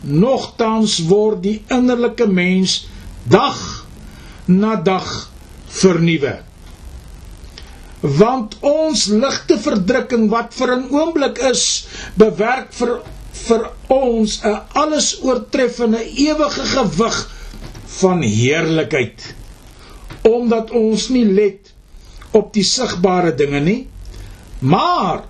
[0.00, 2.86] nogtans word die innerlike mens
[3.28, 3.58] dag
[4.48, 5.08] na dag
[5.80, 6.49] vernuwe.
[8.00, 11.86] Want ons ligte verdrukking wat vir 'n oomblik is,
[12.16, 13.00] bewerk vir
[13.32, 17.18] vir ons 'n alles oortreffende ewige gewig
[18.00, 19.34] van heerlikheid.
[20.22, 21.72] Omdat ons nie let
[22.32, 23.88] op die sigbare dinge nie,
[24.60, 25.24] maar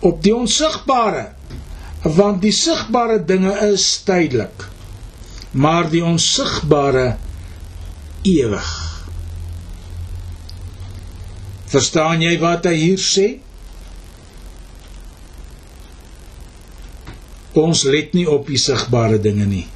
[0.00, 1.32] op die onsigbare
[2.02, 4.66] want die sigbare dinge is tydelik
[5.54, 7.16] maar die onsigbare
[8.22, 8.83] ewig
[11.74, 13.28] verstaan jy wat hy hier sê?
[17.58, 19.66] Ons let nie op die sigbare dinge nie.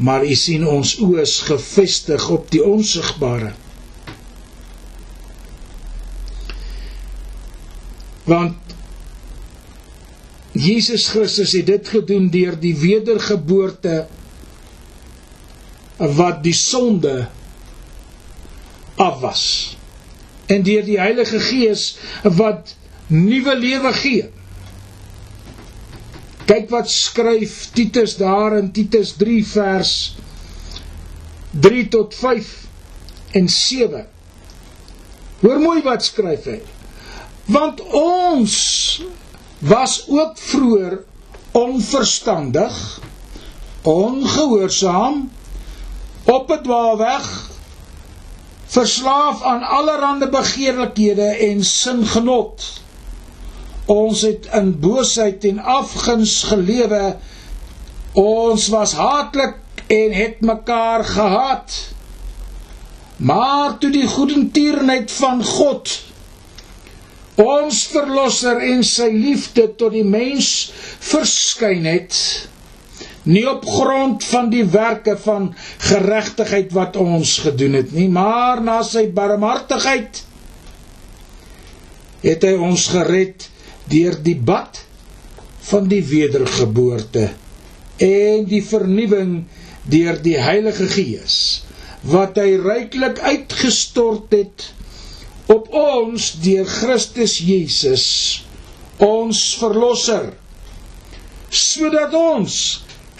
[0.00, 3.52] Maar u sien ons oë is gefestig op die onsigbare.
[8.28, 8.56] Want
[10.56, 14.06] Jesus Christus het dit gedoen deur die wedergeboorte
[16.16, 17.28] wat die sonde
[19.00, 19.44] afwas
[20.50, 22.74] en deur die Heilige Gees wat
[23.10, 24.28] nuwe lewe gee.
[26.50, 29.92] Kyk wat skryf Titus daar in Titus 3 vers
[31.50, 32.50] 3 tot 5
[33.38, 34.06] en 7.
[35.40, 36.58] Hoor mooi wat skryf hy.
[37.50, 38.56] Want ons
[39.66, 40.98] was ook vroeër
[41.58, 42.74] onverstandig,
[43.82, 45.30] ongehoorsaam,
[46.24, 47.49] op 'n dwaalweg,
[48.70, 52.66] verslaaf aan allerlei begeerlikhede en singenot.
[53.90, 57.16] Ons het in boosheid en afguns gelewe.
[58.12, 61.78] Ons was haatlik en het mekaar gehaat.
[63.16, 65.98] Maar toe die goedertierenheid van God
[67.40, 72.16] ons verlosser en sy liefde tot die mens verskyn het
[73.30, 75.50] nie op grond van die werke van
[75.90, 80.22] geregtigheid wat ons gedoen het nie maar na sy barmhartigheid
[82.24, 83.46] het hy ons gered
[83.90, 84.82] deur die bad
[85.70, 87.28] van die wedergeboorte
[88.04, 89.32] en die vernuwing
[89.90, 91.38] deur die Heilige Gees
[92.10, 94.70] wat hy ryklik uitgestort het
[95.52, 98.06] op ons deur Christus Jesus
[99.04, 100.30] ons verlosser
[101.50, 102.56] sodat ons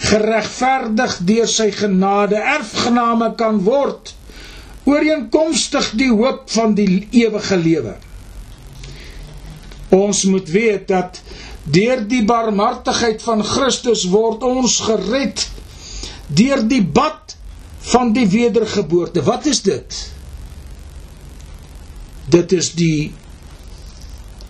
[0.01, 4.15] geregverdig deur sy genade erfgename kan word
[4.89, 7.95] ooreenkomstig die hoop van die ewige lewe
[9.95, 11.21] ons moet weet dat
[11.63, 15.43] deur die barmhartigheid van Christus word ons gered
[16.31, 17.35] deur die bad
[17.91, 19.23] van die wedergeboorte.
[19.23, 19.97] Wat is dit?
[22.31, 23.11] Dit is die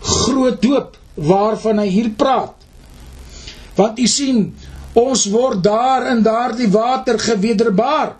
[0.02, 2.56] groot doop waarvan hy hier praat.
[3.76, 4.52] Want u sien,
[4.94, 8.16] ons word daar in daardie water gewederbaar.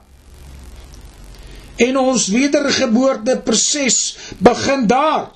[1.82, 5.32] En ons wedergeboorte proses begin daar.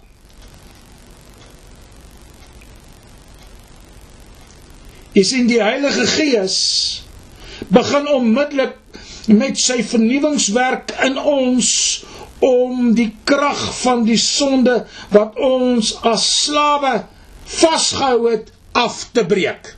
[5.15, 6.57] Jy sien die Heilige Gees
[7.71, 8.75] begin onmiddellik
[9.31, 11.69] met sy vernuwingswerk in ons
[12.43, 14.81] om die krag van die sonde
[15.15, 16.97] wat ons as slawe
[17.47, 19.71] vasgehou het af te breek.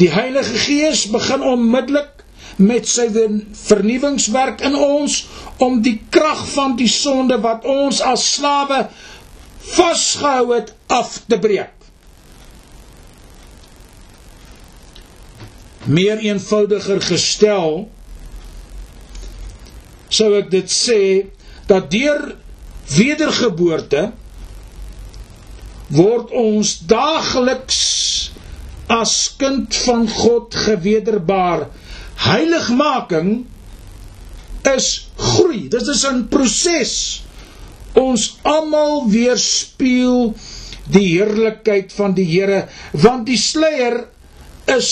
[0.00, 2.24] Die Heilige Gees begin onmiddellik
[2.56, 3.08] met sy
[3.66, 5.22] vernuwingswerk in ons
[5.62, 8.86] om die krag van die sonde wat ons as slawe
[9.72, 11.82] vasgehou het af te breek.
[15.84, 17.86] meer eenvoudiger gestel
[20.12, 21.00] sou ek dit sê
[21.70, 22.34] dat deur
[22.92, 24.10] wedergeboorte
[25.92, 27.80] word ons daagliks
[28.92, 31.66] as kind van God gewederbaar
[32.28, 33.30] heiligmaking
[34.74, 36.94] is groei dit is 'n proses
[37.98, 40.34] ons almal weerspieël
[40.92, 44.02] die heerlikheid van die Here want die sluier
[44.70, 44.90] is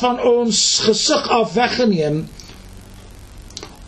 [0.00, 2.24] van ons gesig af weggeneem.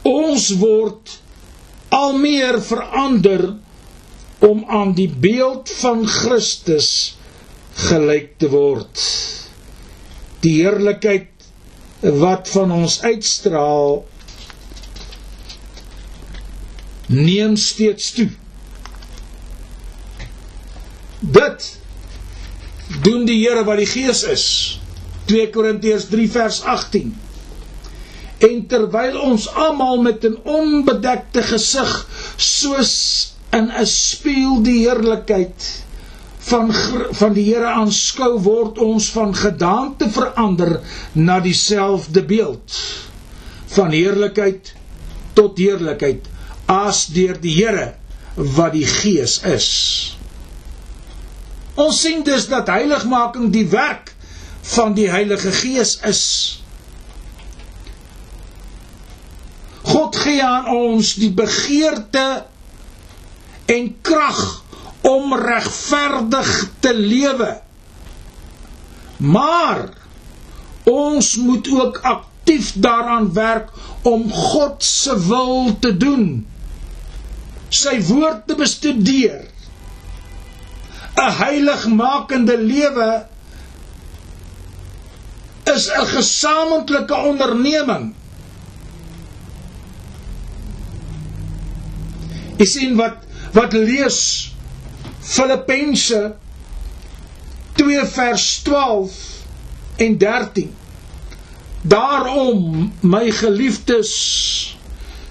[0.06, 1.16] Ons word
[1.94, 3.54] al meer verander
[4.44, 7.16] om aan die beeld van Christus
[7.88, 9.00] gelyk te word.
[10.44, 11.30] Die heerlikheid
[12.20, 14.02] wat van ons uitstraal
[17.08, 18.28] neem steeds toe.
[21.20, 21.68] Dit
[23.04, 24.46] doen die Here wat die Gees is.
[25.30, 27.14] 2 Korintiërs 3 vers 18.
[28.44, 31.92] En terwyl ons almal met 'n onbedekte gesig
[32.36, 32.92] soos
[33.52, 35.83] in 'n spieël die heerlikheid
[36.44, 36.72] van
[37.16, 40.80] van die Here aanskou word ons van gedaante verander
[41.12, 42.78] na dieselfde beeld
[43.74, 44.74] van heerlikheid
[45.34, 46.28] tot heerlikheid
[46.70, 47.94] as deur die Here
[48.34, 49.68] wat die Gees is.
[51.78, 54.12] Ons sien dus dat heiligmaking die werk
[54.74, 56.22] van die Heilige Gees is.
[59.84, 62.44] God gee aan ons die begeerte
[63.70, 64.63] en krag
[65.04, 66.50] om regverdig
[66.80, 67.50] te lewe.
[69.16, 69.88] Maar
[70.88, 73.68] ons moet ook aktief daaraan werk
[74.02, 76.46] om God se wil te doen.
[77.68, 79.44] Sy woord te bestudeer.
[81.14, 83.26] 'n heiligmakende lewe
[85.74, 88.14] is 'n gesamentlike onderneming.
[92.58, 93.16] Jy sien wat
[93.52, 94.53] wat lees
[95.24, 96.34] Filippense
[97.80, 99.18] 2 vers 12
[99.96, 100.74] en 13.
[101.82, 104.12] Daarom my geliefdes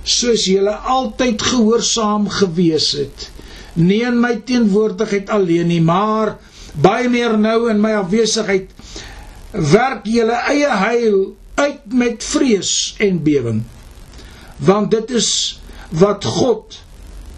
[0.03, 3.29] soos julle altyd gehoorsaam gewees het
[3.73, 6.35] nie in my teenwoordigheid alleen nie maar
[6.83, 8.69] baie meer nou in my afwesigheid
[9.73, 11.19] werk julle eie heil
[11.61, 13.63] uit met vrees en bewering
[14.63, 15.31] want dit is
[16.03, 16.77] wat God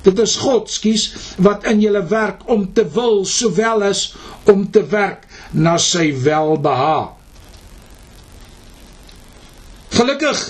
[0.06, 1.08] dit is God skus
[1.41, 4.08] wat in julle werk om te wil sowel as
[4.51, 7.14] om te werk na sy welbehaag.
[9.95, 10.41] Gelukkig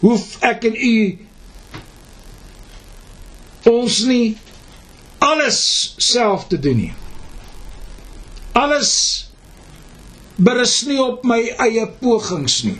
[0.00, 0.96] hoef ek en u
[3.68, 4.36] ons nie
[5.24, 5.60] alles
[6.00, 6.94] self te doen nie.
[8.56, 8.92] Alles
[10.36, 12.78] berus nie op my eie pogings nie.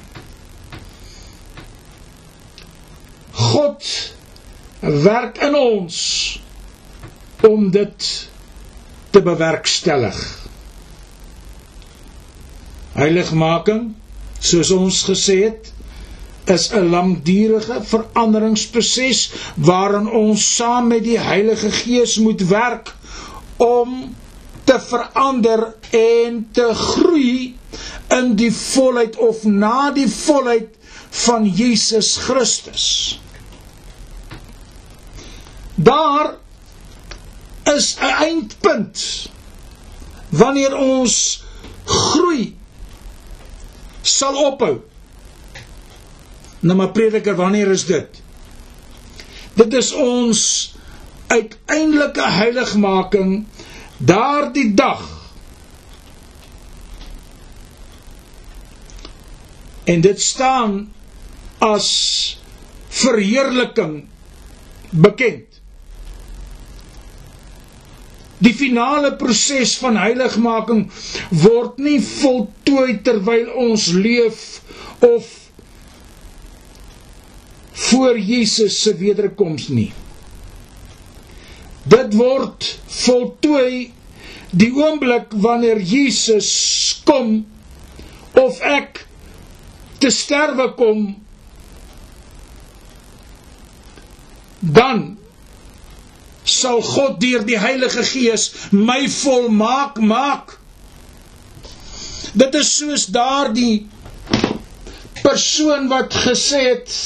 [3.35, 4.14] God
[4.85, 5.99] werk in ons
[7.49, 8.09] om dit
[9.11, 10.19] te bewerkstellig.
[12.95, 13.95] Heiligmaking,
[14.39, 15.73] soos ons gesê het,
[16.53, 22.95] is 'n langdurige veranderingsproses waarin ons saam met die Heilige Gees moet werk
[23.57, 24.15] om
[24.65, 27.57] te verander en te groei
[28.09, 30.69] in die volheid of na die volheid
[31.11, 33.21] van Jesus Christus.
[35.75, 36.37] Daar
[37.75, 39.31] is 'n eindpunt
[40.29, 41.45] wanneer ons
[41.85, 42.57] groei
[44.03, 44.81] sal ophou.
[46.61, 48.23] Nou maar prediker, wanneer is dit?
[49.55, 50.75] Dit is ons
[51.27, 53.47] uiteindelike heiligmaking
[53.99, 55.05] daardie dag.
[59.85, 60.93] En dit staan
[61.59, 61.89] as
[62.89, 64.05] verheerliking
[64.91, 65.54] bekend.
[68.45, 70.85] Die finale proses van heiligmaking
[71.45, 74.43] word nie voltooi terwyl ons leef
[75.05, 75.31] of
[77.89, 79.91] voor Jesus se wederkoms nie.
[81.91, 82.69] Dit word
[83.05, 83.91] voltooi
[84.55, 86.53] die oomblik wanneer Jesus
[87.09, 87.43] kom
[88.39, 89.05] of ek
[90.03, 91.05] te sterwe kom
[94.61, 95.05] dan
[96.45, 100.59] sal God deur die Heilige Gees my volmaak maak.
[102.35, 103.87] Dit is soos daardie
[105.25, 106.97] persoon wat gesê het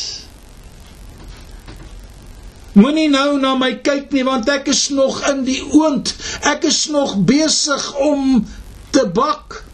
[2.78, 6.12] Moenie nou na my kyk nie want ek is nog in die oond.
[6.46, 8.44] Ek is nog besig om
[8.94, 9.64] te bak.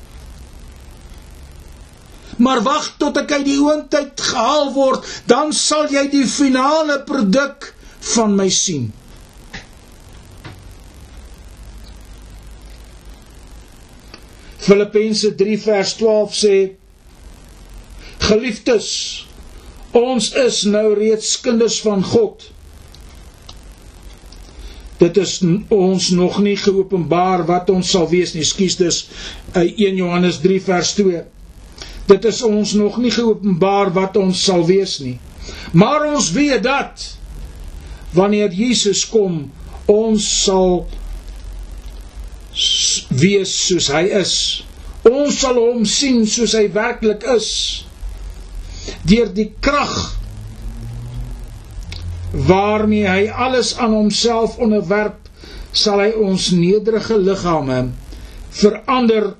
[2.41, 7.03] Maar wag tot ek uit die oond uit gehaal word, dan sal jy die finale
[7.07, 7.69] produk
[8.15, 8.89] van my sien.
[14.65, 16.57] Filippense 3 vers 12 sê
[18.25, 18.89] Geliefdes,
[19.93, 22.49] ons is nou reeds kinders van God
[24.99, 25.39] dit is
[25.69, 28.45] ons nog nie geopenbaar wat ons sal wees nie.
[28.47, 29.01] Skus dis
[29.59, 31.23] 1 Johannes 3 vers 2.
[32.09, 35.17] Dit is ons nog nie geopenbaar wat ons sal wees nie.
[35.73, 37.05] Maar ons weet dat
[38.15, 39.49] wanneer Jesus kom,
[39.91, 40.85] ons sal
[42.55, 44.35] wees soos hy is.
[45.09, 47.49] Ons sal hom sien soos hy werklik is.
[49.09, 49.95] Deur die krag
[52.35, 55.21] waarmee hy alles aan homself onderwerp,
[55.75, 57.93] sal hy ons nederige liggame
[58.55, 59.33] verander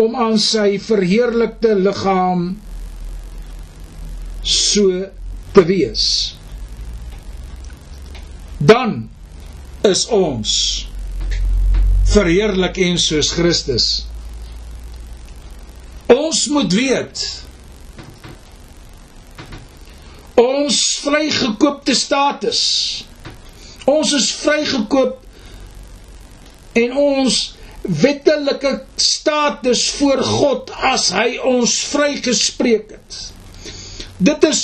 [0.00, 2.52] om aan sy verheerlikte liggaam
[4.42, 5.06] so
[5.54, 6.04] te wees.
[8.58, 9.08] Dan
[9.86, 10.52] is ons
[12.10, 13.86] verheerlik en soos Christus.
[16.10, 17.22] Ons moet weet
[20.40, 22.60] ons vrygekoopte status.
[23.90, 25.18] Ons is vrygekoop
[26.80, 27.38] en ons
[27.82, 33.20] wettelike status voor God as hy ons vrygespreek het.
[34.20, 34.62] Dit is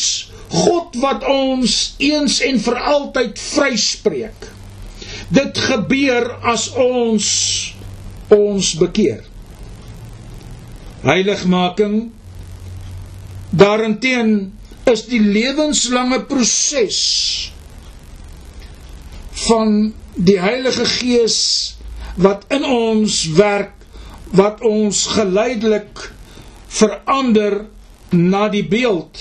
[0.52, 4.50] God wat ons eens en vir altyd vryspreek.
[5.28, 7.26] Dit gebeur as ons
[8.34, 9.24] ons bekeer.
[11.06, 12.10] Heiligmaking
[13.50, 14.32] daarenteen
[14.90, 16.98] is die lewenslange proses
[19.46, 21.38] van die Heilige Gees
[22.16, 23.74] wat in ons werk
[24.34, 26.08] wat ons geleidelik
[26.72, 27.64] verander
[28.10, 29.20] na die beeld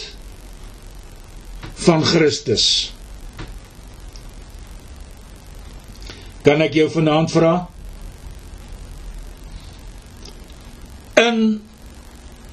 [1.86, 2.95] van Christus.
[6.46, 7.54] Kan ek jou vanaand vra?
[11.18, 11.40] In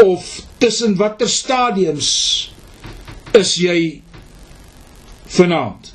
[0.03, 0.25] of
[0.59, 2.09] tussen watter stadiums
[3.37, 4.03] is jy
[5.37, 5.93] vanaand.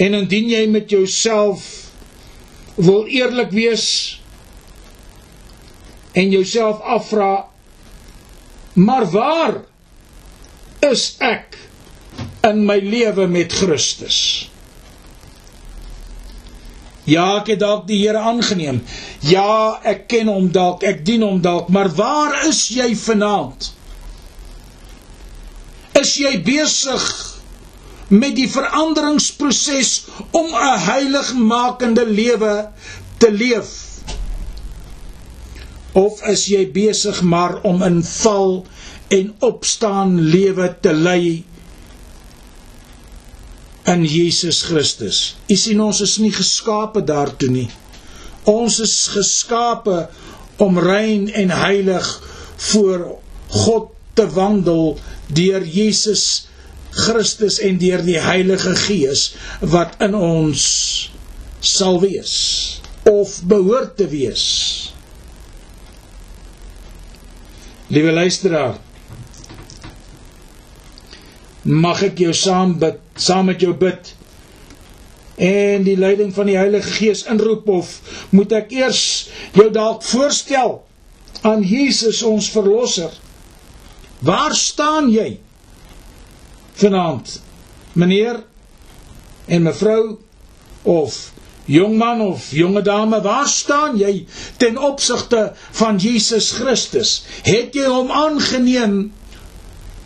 [0.00, 1.66] En indien jy met jouself
[2.80, 3.86] wil eerlik wees
[6.16, 7.50] en jouself afvra
[8.72, 9.60] maar waar
[10.80, 11.58] is ek
[12.46, 14.49] in my lewe met Christus.
[17.10, 18.80] Ja, ek het dalk die Here aangeneem.
[19.26, 23.72] Ja, ek ken hom dalk, ek dien hom dalk, maar waar is jy vanaand?
[26.00, 27.06] Is jy besig
[28.10, 29.90] met die veranderingsproses
[30.30, 32.54] om 'n heiligmakende lewe
[33.18, 33.70] te leef?
[35.92, 38.66] Of is jy besig maar om in val
[39.08, 41.44] en opstaan lewe te lei
[43.88, 45.36] in Jesus Christus.
[45.48, 47.68] U sien ons is nie geskape daartoe nie.
[48.50, 50.08] Ons is geskape
[50.60, 52.08] om rein en heilig
[52.70, 53.06] voor
[53.64, 54.98] God te wandel
[55.32, 56.46] deur Jesus
[56.90, 60.64] Christus en deur die Heilige Gees wat in ons
[61.60, 62.34] sal wees
[63.08, 64.44] of behoort te wees.
[67.90, 68.76] Liewe luisteraar,
[71.62, 74.14] mag ek jou saam bid, saam met jou bid
[75.40, 77.92] en die leiding van die Heilige Gees inroep of
[78.36, 79.02] moet ek eers
[79.56, 80.82] jou dalk voorstel
[81.48, 83.12] aan Jesus ons verlosser?
[84.20, 85.38] Waar staan jy
[86.80, 87.38] vanaand?
[87.96, 88.42] Meneer
[89.48, 90.18] en mevrou
[90.82, 91.16] of
[91.64, 94.26] jongman of jonge dame, waar staan jy
[94.60, 97.22] ten opsigte van Jesus Christus?
[97.48, 99.08] Het jy hom aangeneem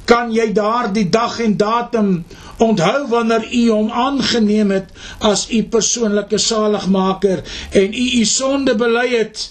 [0.04, 2.10] kan jy daardie dag en datum
[2.58, 9.08] onthou wanneer u hom aangeneem het as u persoonlike saligmaker en u u sonde bely
[9.16, 9.50] het?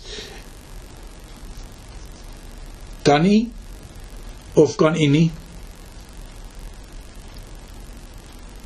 [3.04, 3.40] Kan u
[4.54, 5.32] of kan u nie?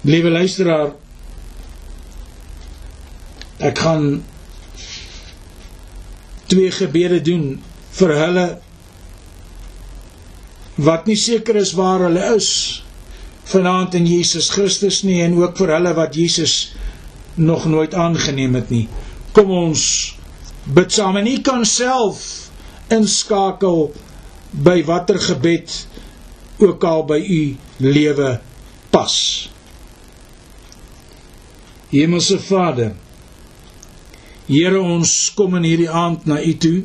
[0.01, 0.91] Liewe luisteraar
[3.57, 4.23] ek gaan
[6.47, 7.47] twee gebede doen
[7.97, 8.45] vir hulle
[10.78, 12.49] wat nie seker is waar hulle is
[13.49, 16.73] vanaand in Jesus Christus nie en ook vir hulle wat Jesus
[17.38, 18.88] nog nooit aangeneem het nie.
[19.32, 19.84] Kom ons
[20.65, 22.49] bid saam en u kan self
[22.93, 23.91] inskakel
[24.51, 25.73] by watter gebed
[26.63, 27.41] ook al by u
[27.84, 28.38] lewe
[28.91, 29.15] pas.
[31.89, 32.95] Hemelse Vader,
[34.47, 36.78] Here ons kom in hierdie aand na u toe.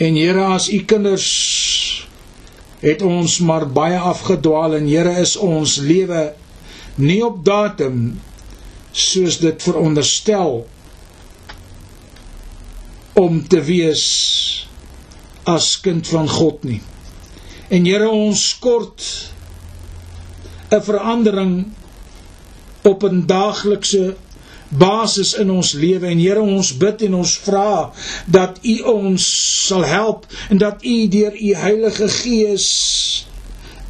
[0.00, 1.26] En Here as u kinders
[2.80, 6.30] het ons maar baie afgedwaal en Here is ons lewe
[7.00, 8.20] nie op datum
[8.92, 10.64] soos dit veronderstel
[13.20, 14.06] om te wees
[15.48, 16.80] as kind van God nie.
[17.68, 19.04] En Here ons kort
[20.70, 21.54] 'n verandering
[22.82, 24.16] op 'n daaglikse
[24.70, 27.90] basis in ons lewe en Here ons bid en ons vra
[28.30, 29.26] dat U ons
[29.66, 32.66] sal help en dat U deur U Heilige Gees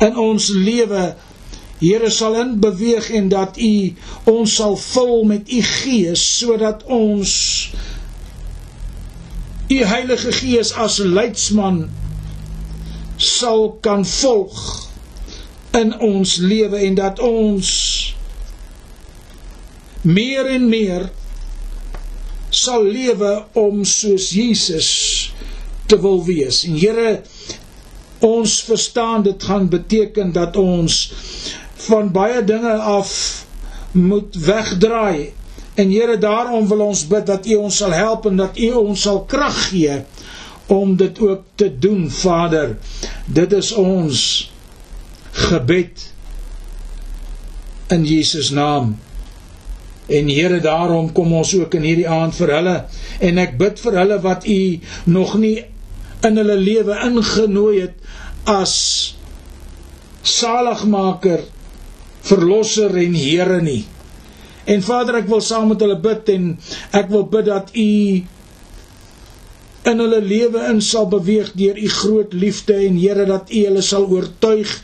[0.01, 1.11] in ons lewe
[1.81, 3.73] Here sal in beweeg en dat U
[4.33, 7.33] ons sal vul met U Gees sodat ons
[9.71, 11.85] U Heilige Gees as leidsman
[13.21, 14.89] sal kan volg
[15.77, 17.69] in ons lewe en dat ons
[20.03, 21.09] meer en meer
[22.51, 24.89] sal lewe om soos Jesus
[25.87, 26.65] te wil wees.
[26.67, 27.21] En Here,
[28.21, 31.13] ons verstaan dit gaan beteken dat ons
[31.89, 33.13] van baie dinge af
[33.93, 35.33] moet wegdraai.
[35.75, 39.07] En Here, daarom wil ons bid dat U ons sal help en dat U ons
[39.09, 40.03] sal krag gee
[40.71, 42.77] om dit ook te doen, Vader.
[43.27, 44.51] Dit is ons
[45.49, 46.05] gebed
[47.91, 48.99] in Jesus naam.
[50.11, 52.77] En Here, daarom kom ons ook in hierdie aand vir hulle
[53.29, 54.61] en ek bid vir hulle wat U
[55.15, 55.57] nog nie
[56.27, 57.97] in hulle lewe ingenooi het
[58.51, 58.75] as
[60.27, 61.47] saligmaker,
[62.27, 63.85] verlosser en Here nie.
[64.71, 66.53] En Vader, ek wil saam met hulle bid en
[66.97, 67.89] ek wil bid dat U
[69.91, 73.83] in hulle lewe in sal beweeg deur u groot liefde en Here dat u hulle
[73.83, 74.75] sal oortuig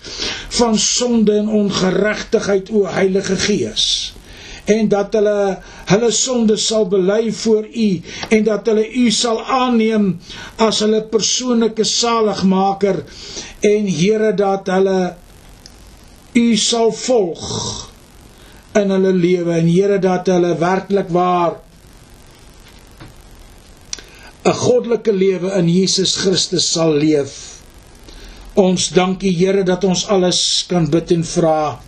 [0.56, 4.15] van sonde en ongeregtigheid o Heilige Gees
[4.66, 5.58] en dat hulle
[5.90, 7.90] hulle sonde sal bely voor U
[8.34, 10.08] en dat hulle U sal aanneem
[10.66, 13.02] as hulle persoonlike saligmaker
[13.70, 15.00] en Here dat hulle
[16.36, 17.46] U sal volg
[18.76, 21.62] in hulle lewe en Here dat hulle werklik waar
[24.46, 27.32] 'n goddelike lewe in Jesus Christus sal leef.
[28.54, 31.85] Ons dankie Here dat ons alles kan bid en vra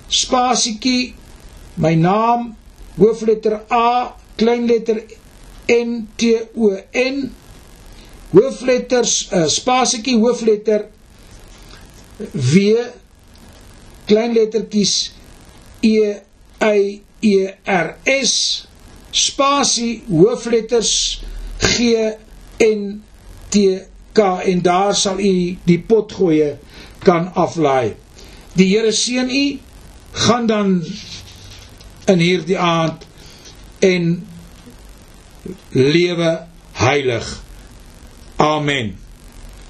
[0.07, 1.13] spasietjie,
[1.77, 2.55] my naam,
[2.97, 5.03] hoofletter A, klein letter
[5.67, 7.31] N T O N,
[8.31, 10.87] hoofletters uh, spasietjie, hoofletter
[12.19, 12.57] W,
[14.09, 14.95] klein lettertjies
[15.81, 16.15] E
[16.59, 18.33] Y E R S,
[19.11, 21.21] spasie, hoofletters
[21.59, 21.95] G
[22.59, 23.01] N
[23.49, 23.63] T
[24.13, 24.19] K
[24.51, 26.57] en daar sal u die potgoeie
[27.05, 27.95] kan aflaai.
[28.57, 29.45] Die Here seën u.
[30.11, 30.71] Gaan dan
[32.09, 33.05] in hierdie aand
[33.85, 34.27] en
[35.69, 36.31] lewe
[36.81, 37.27] heilig.
[38.39, 38.98] Amen.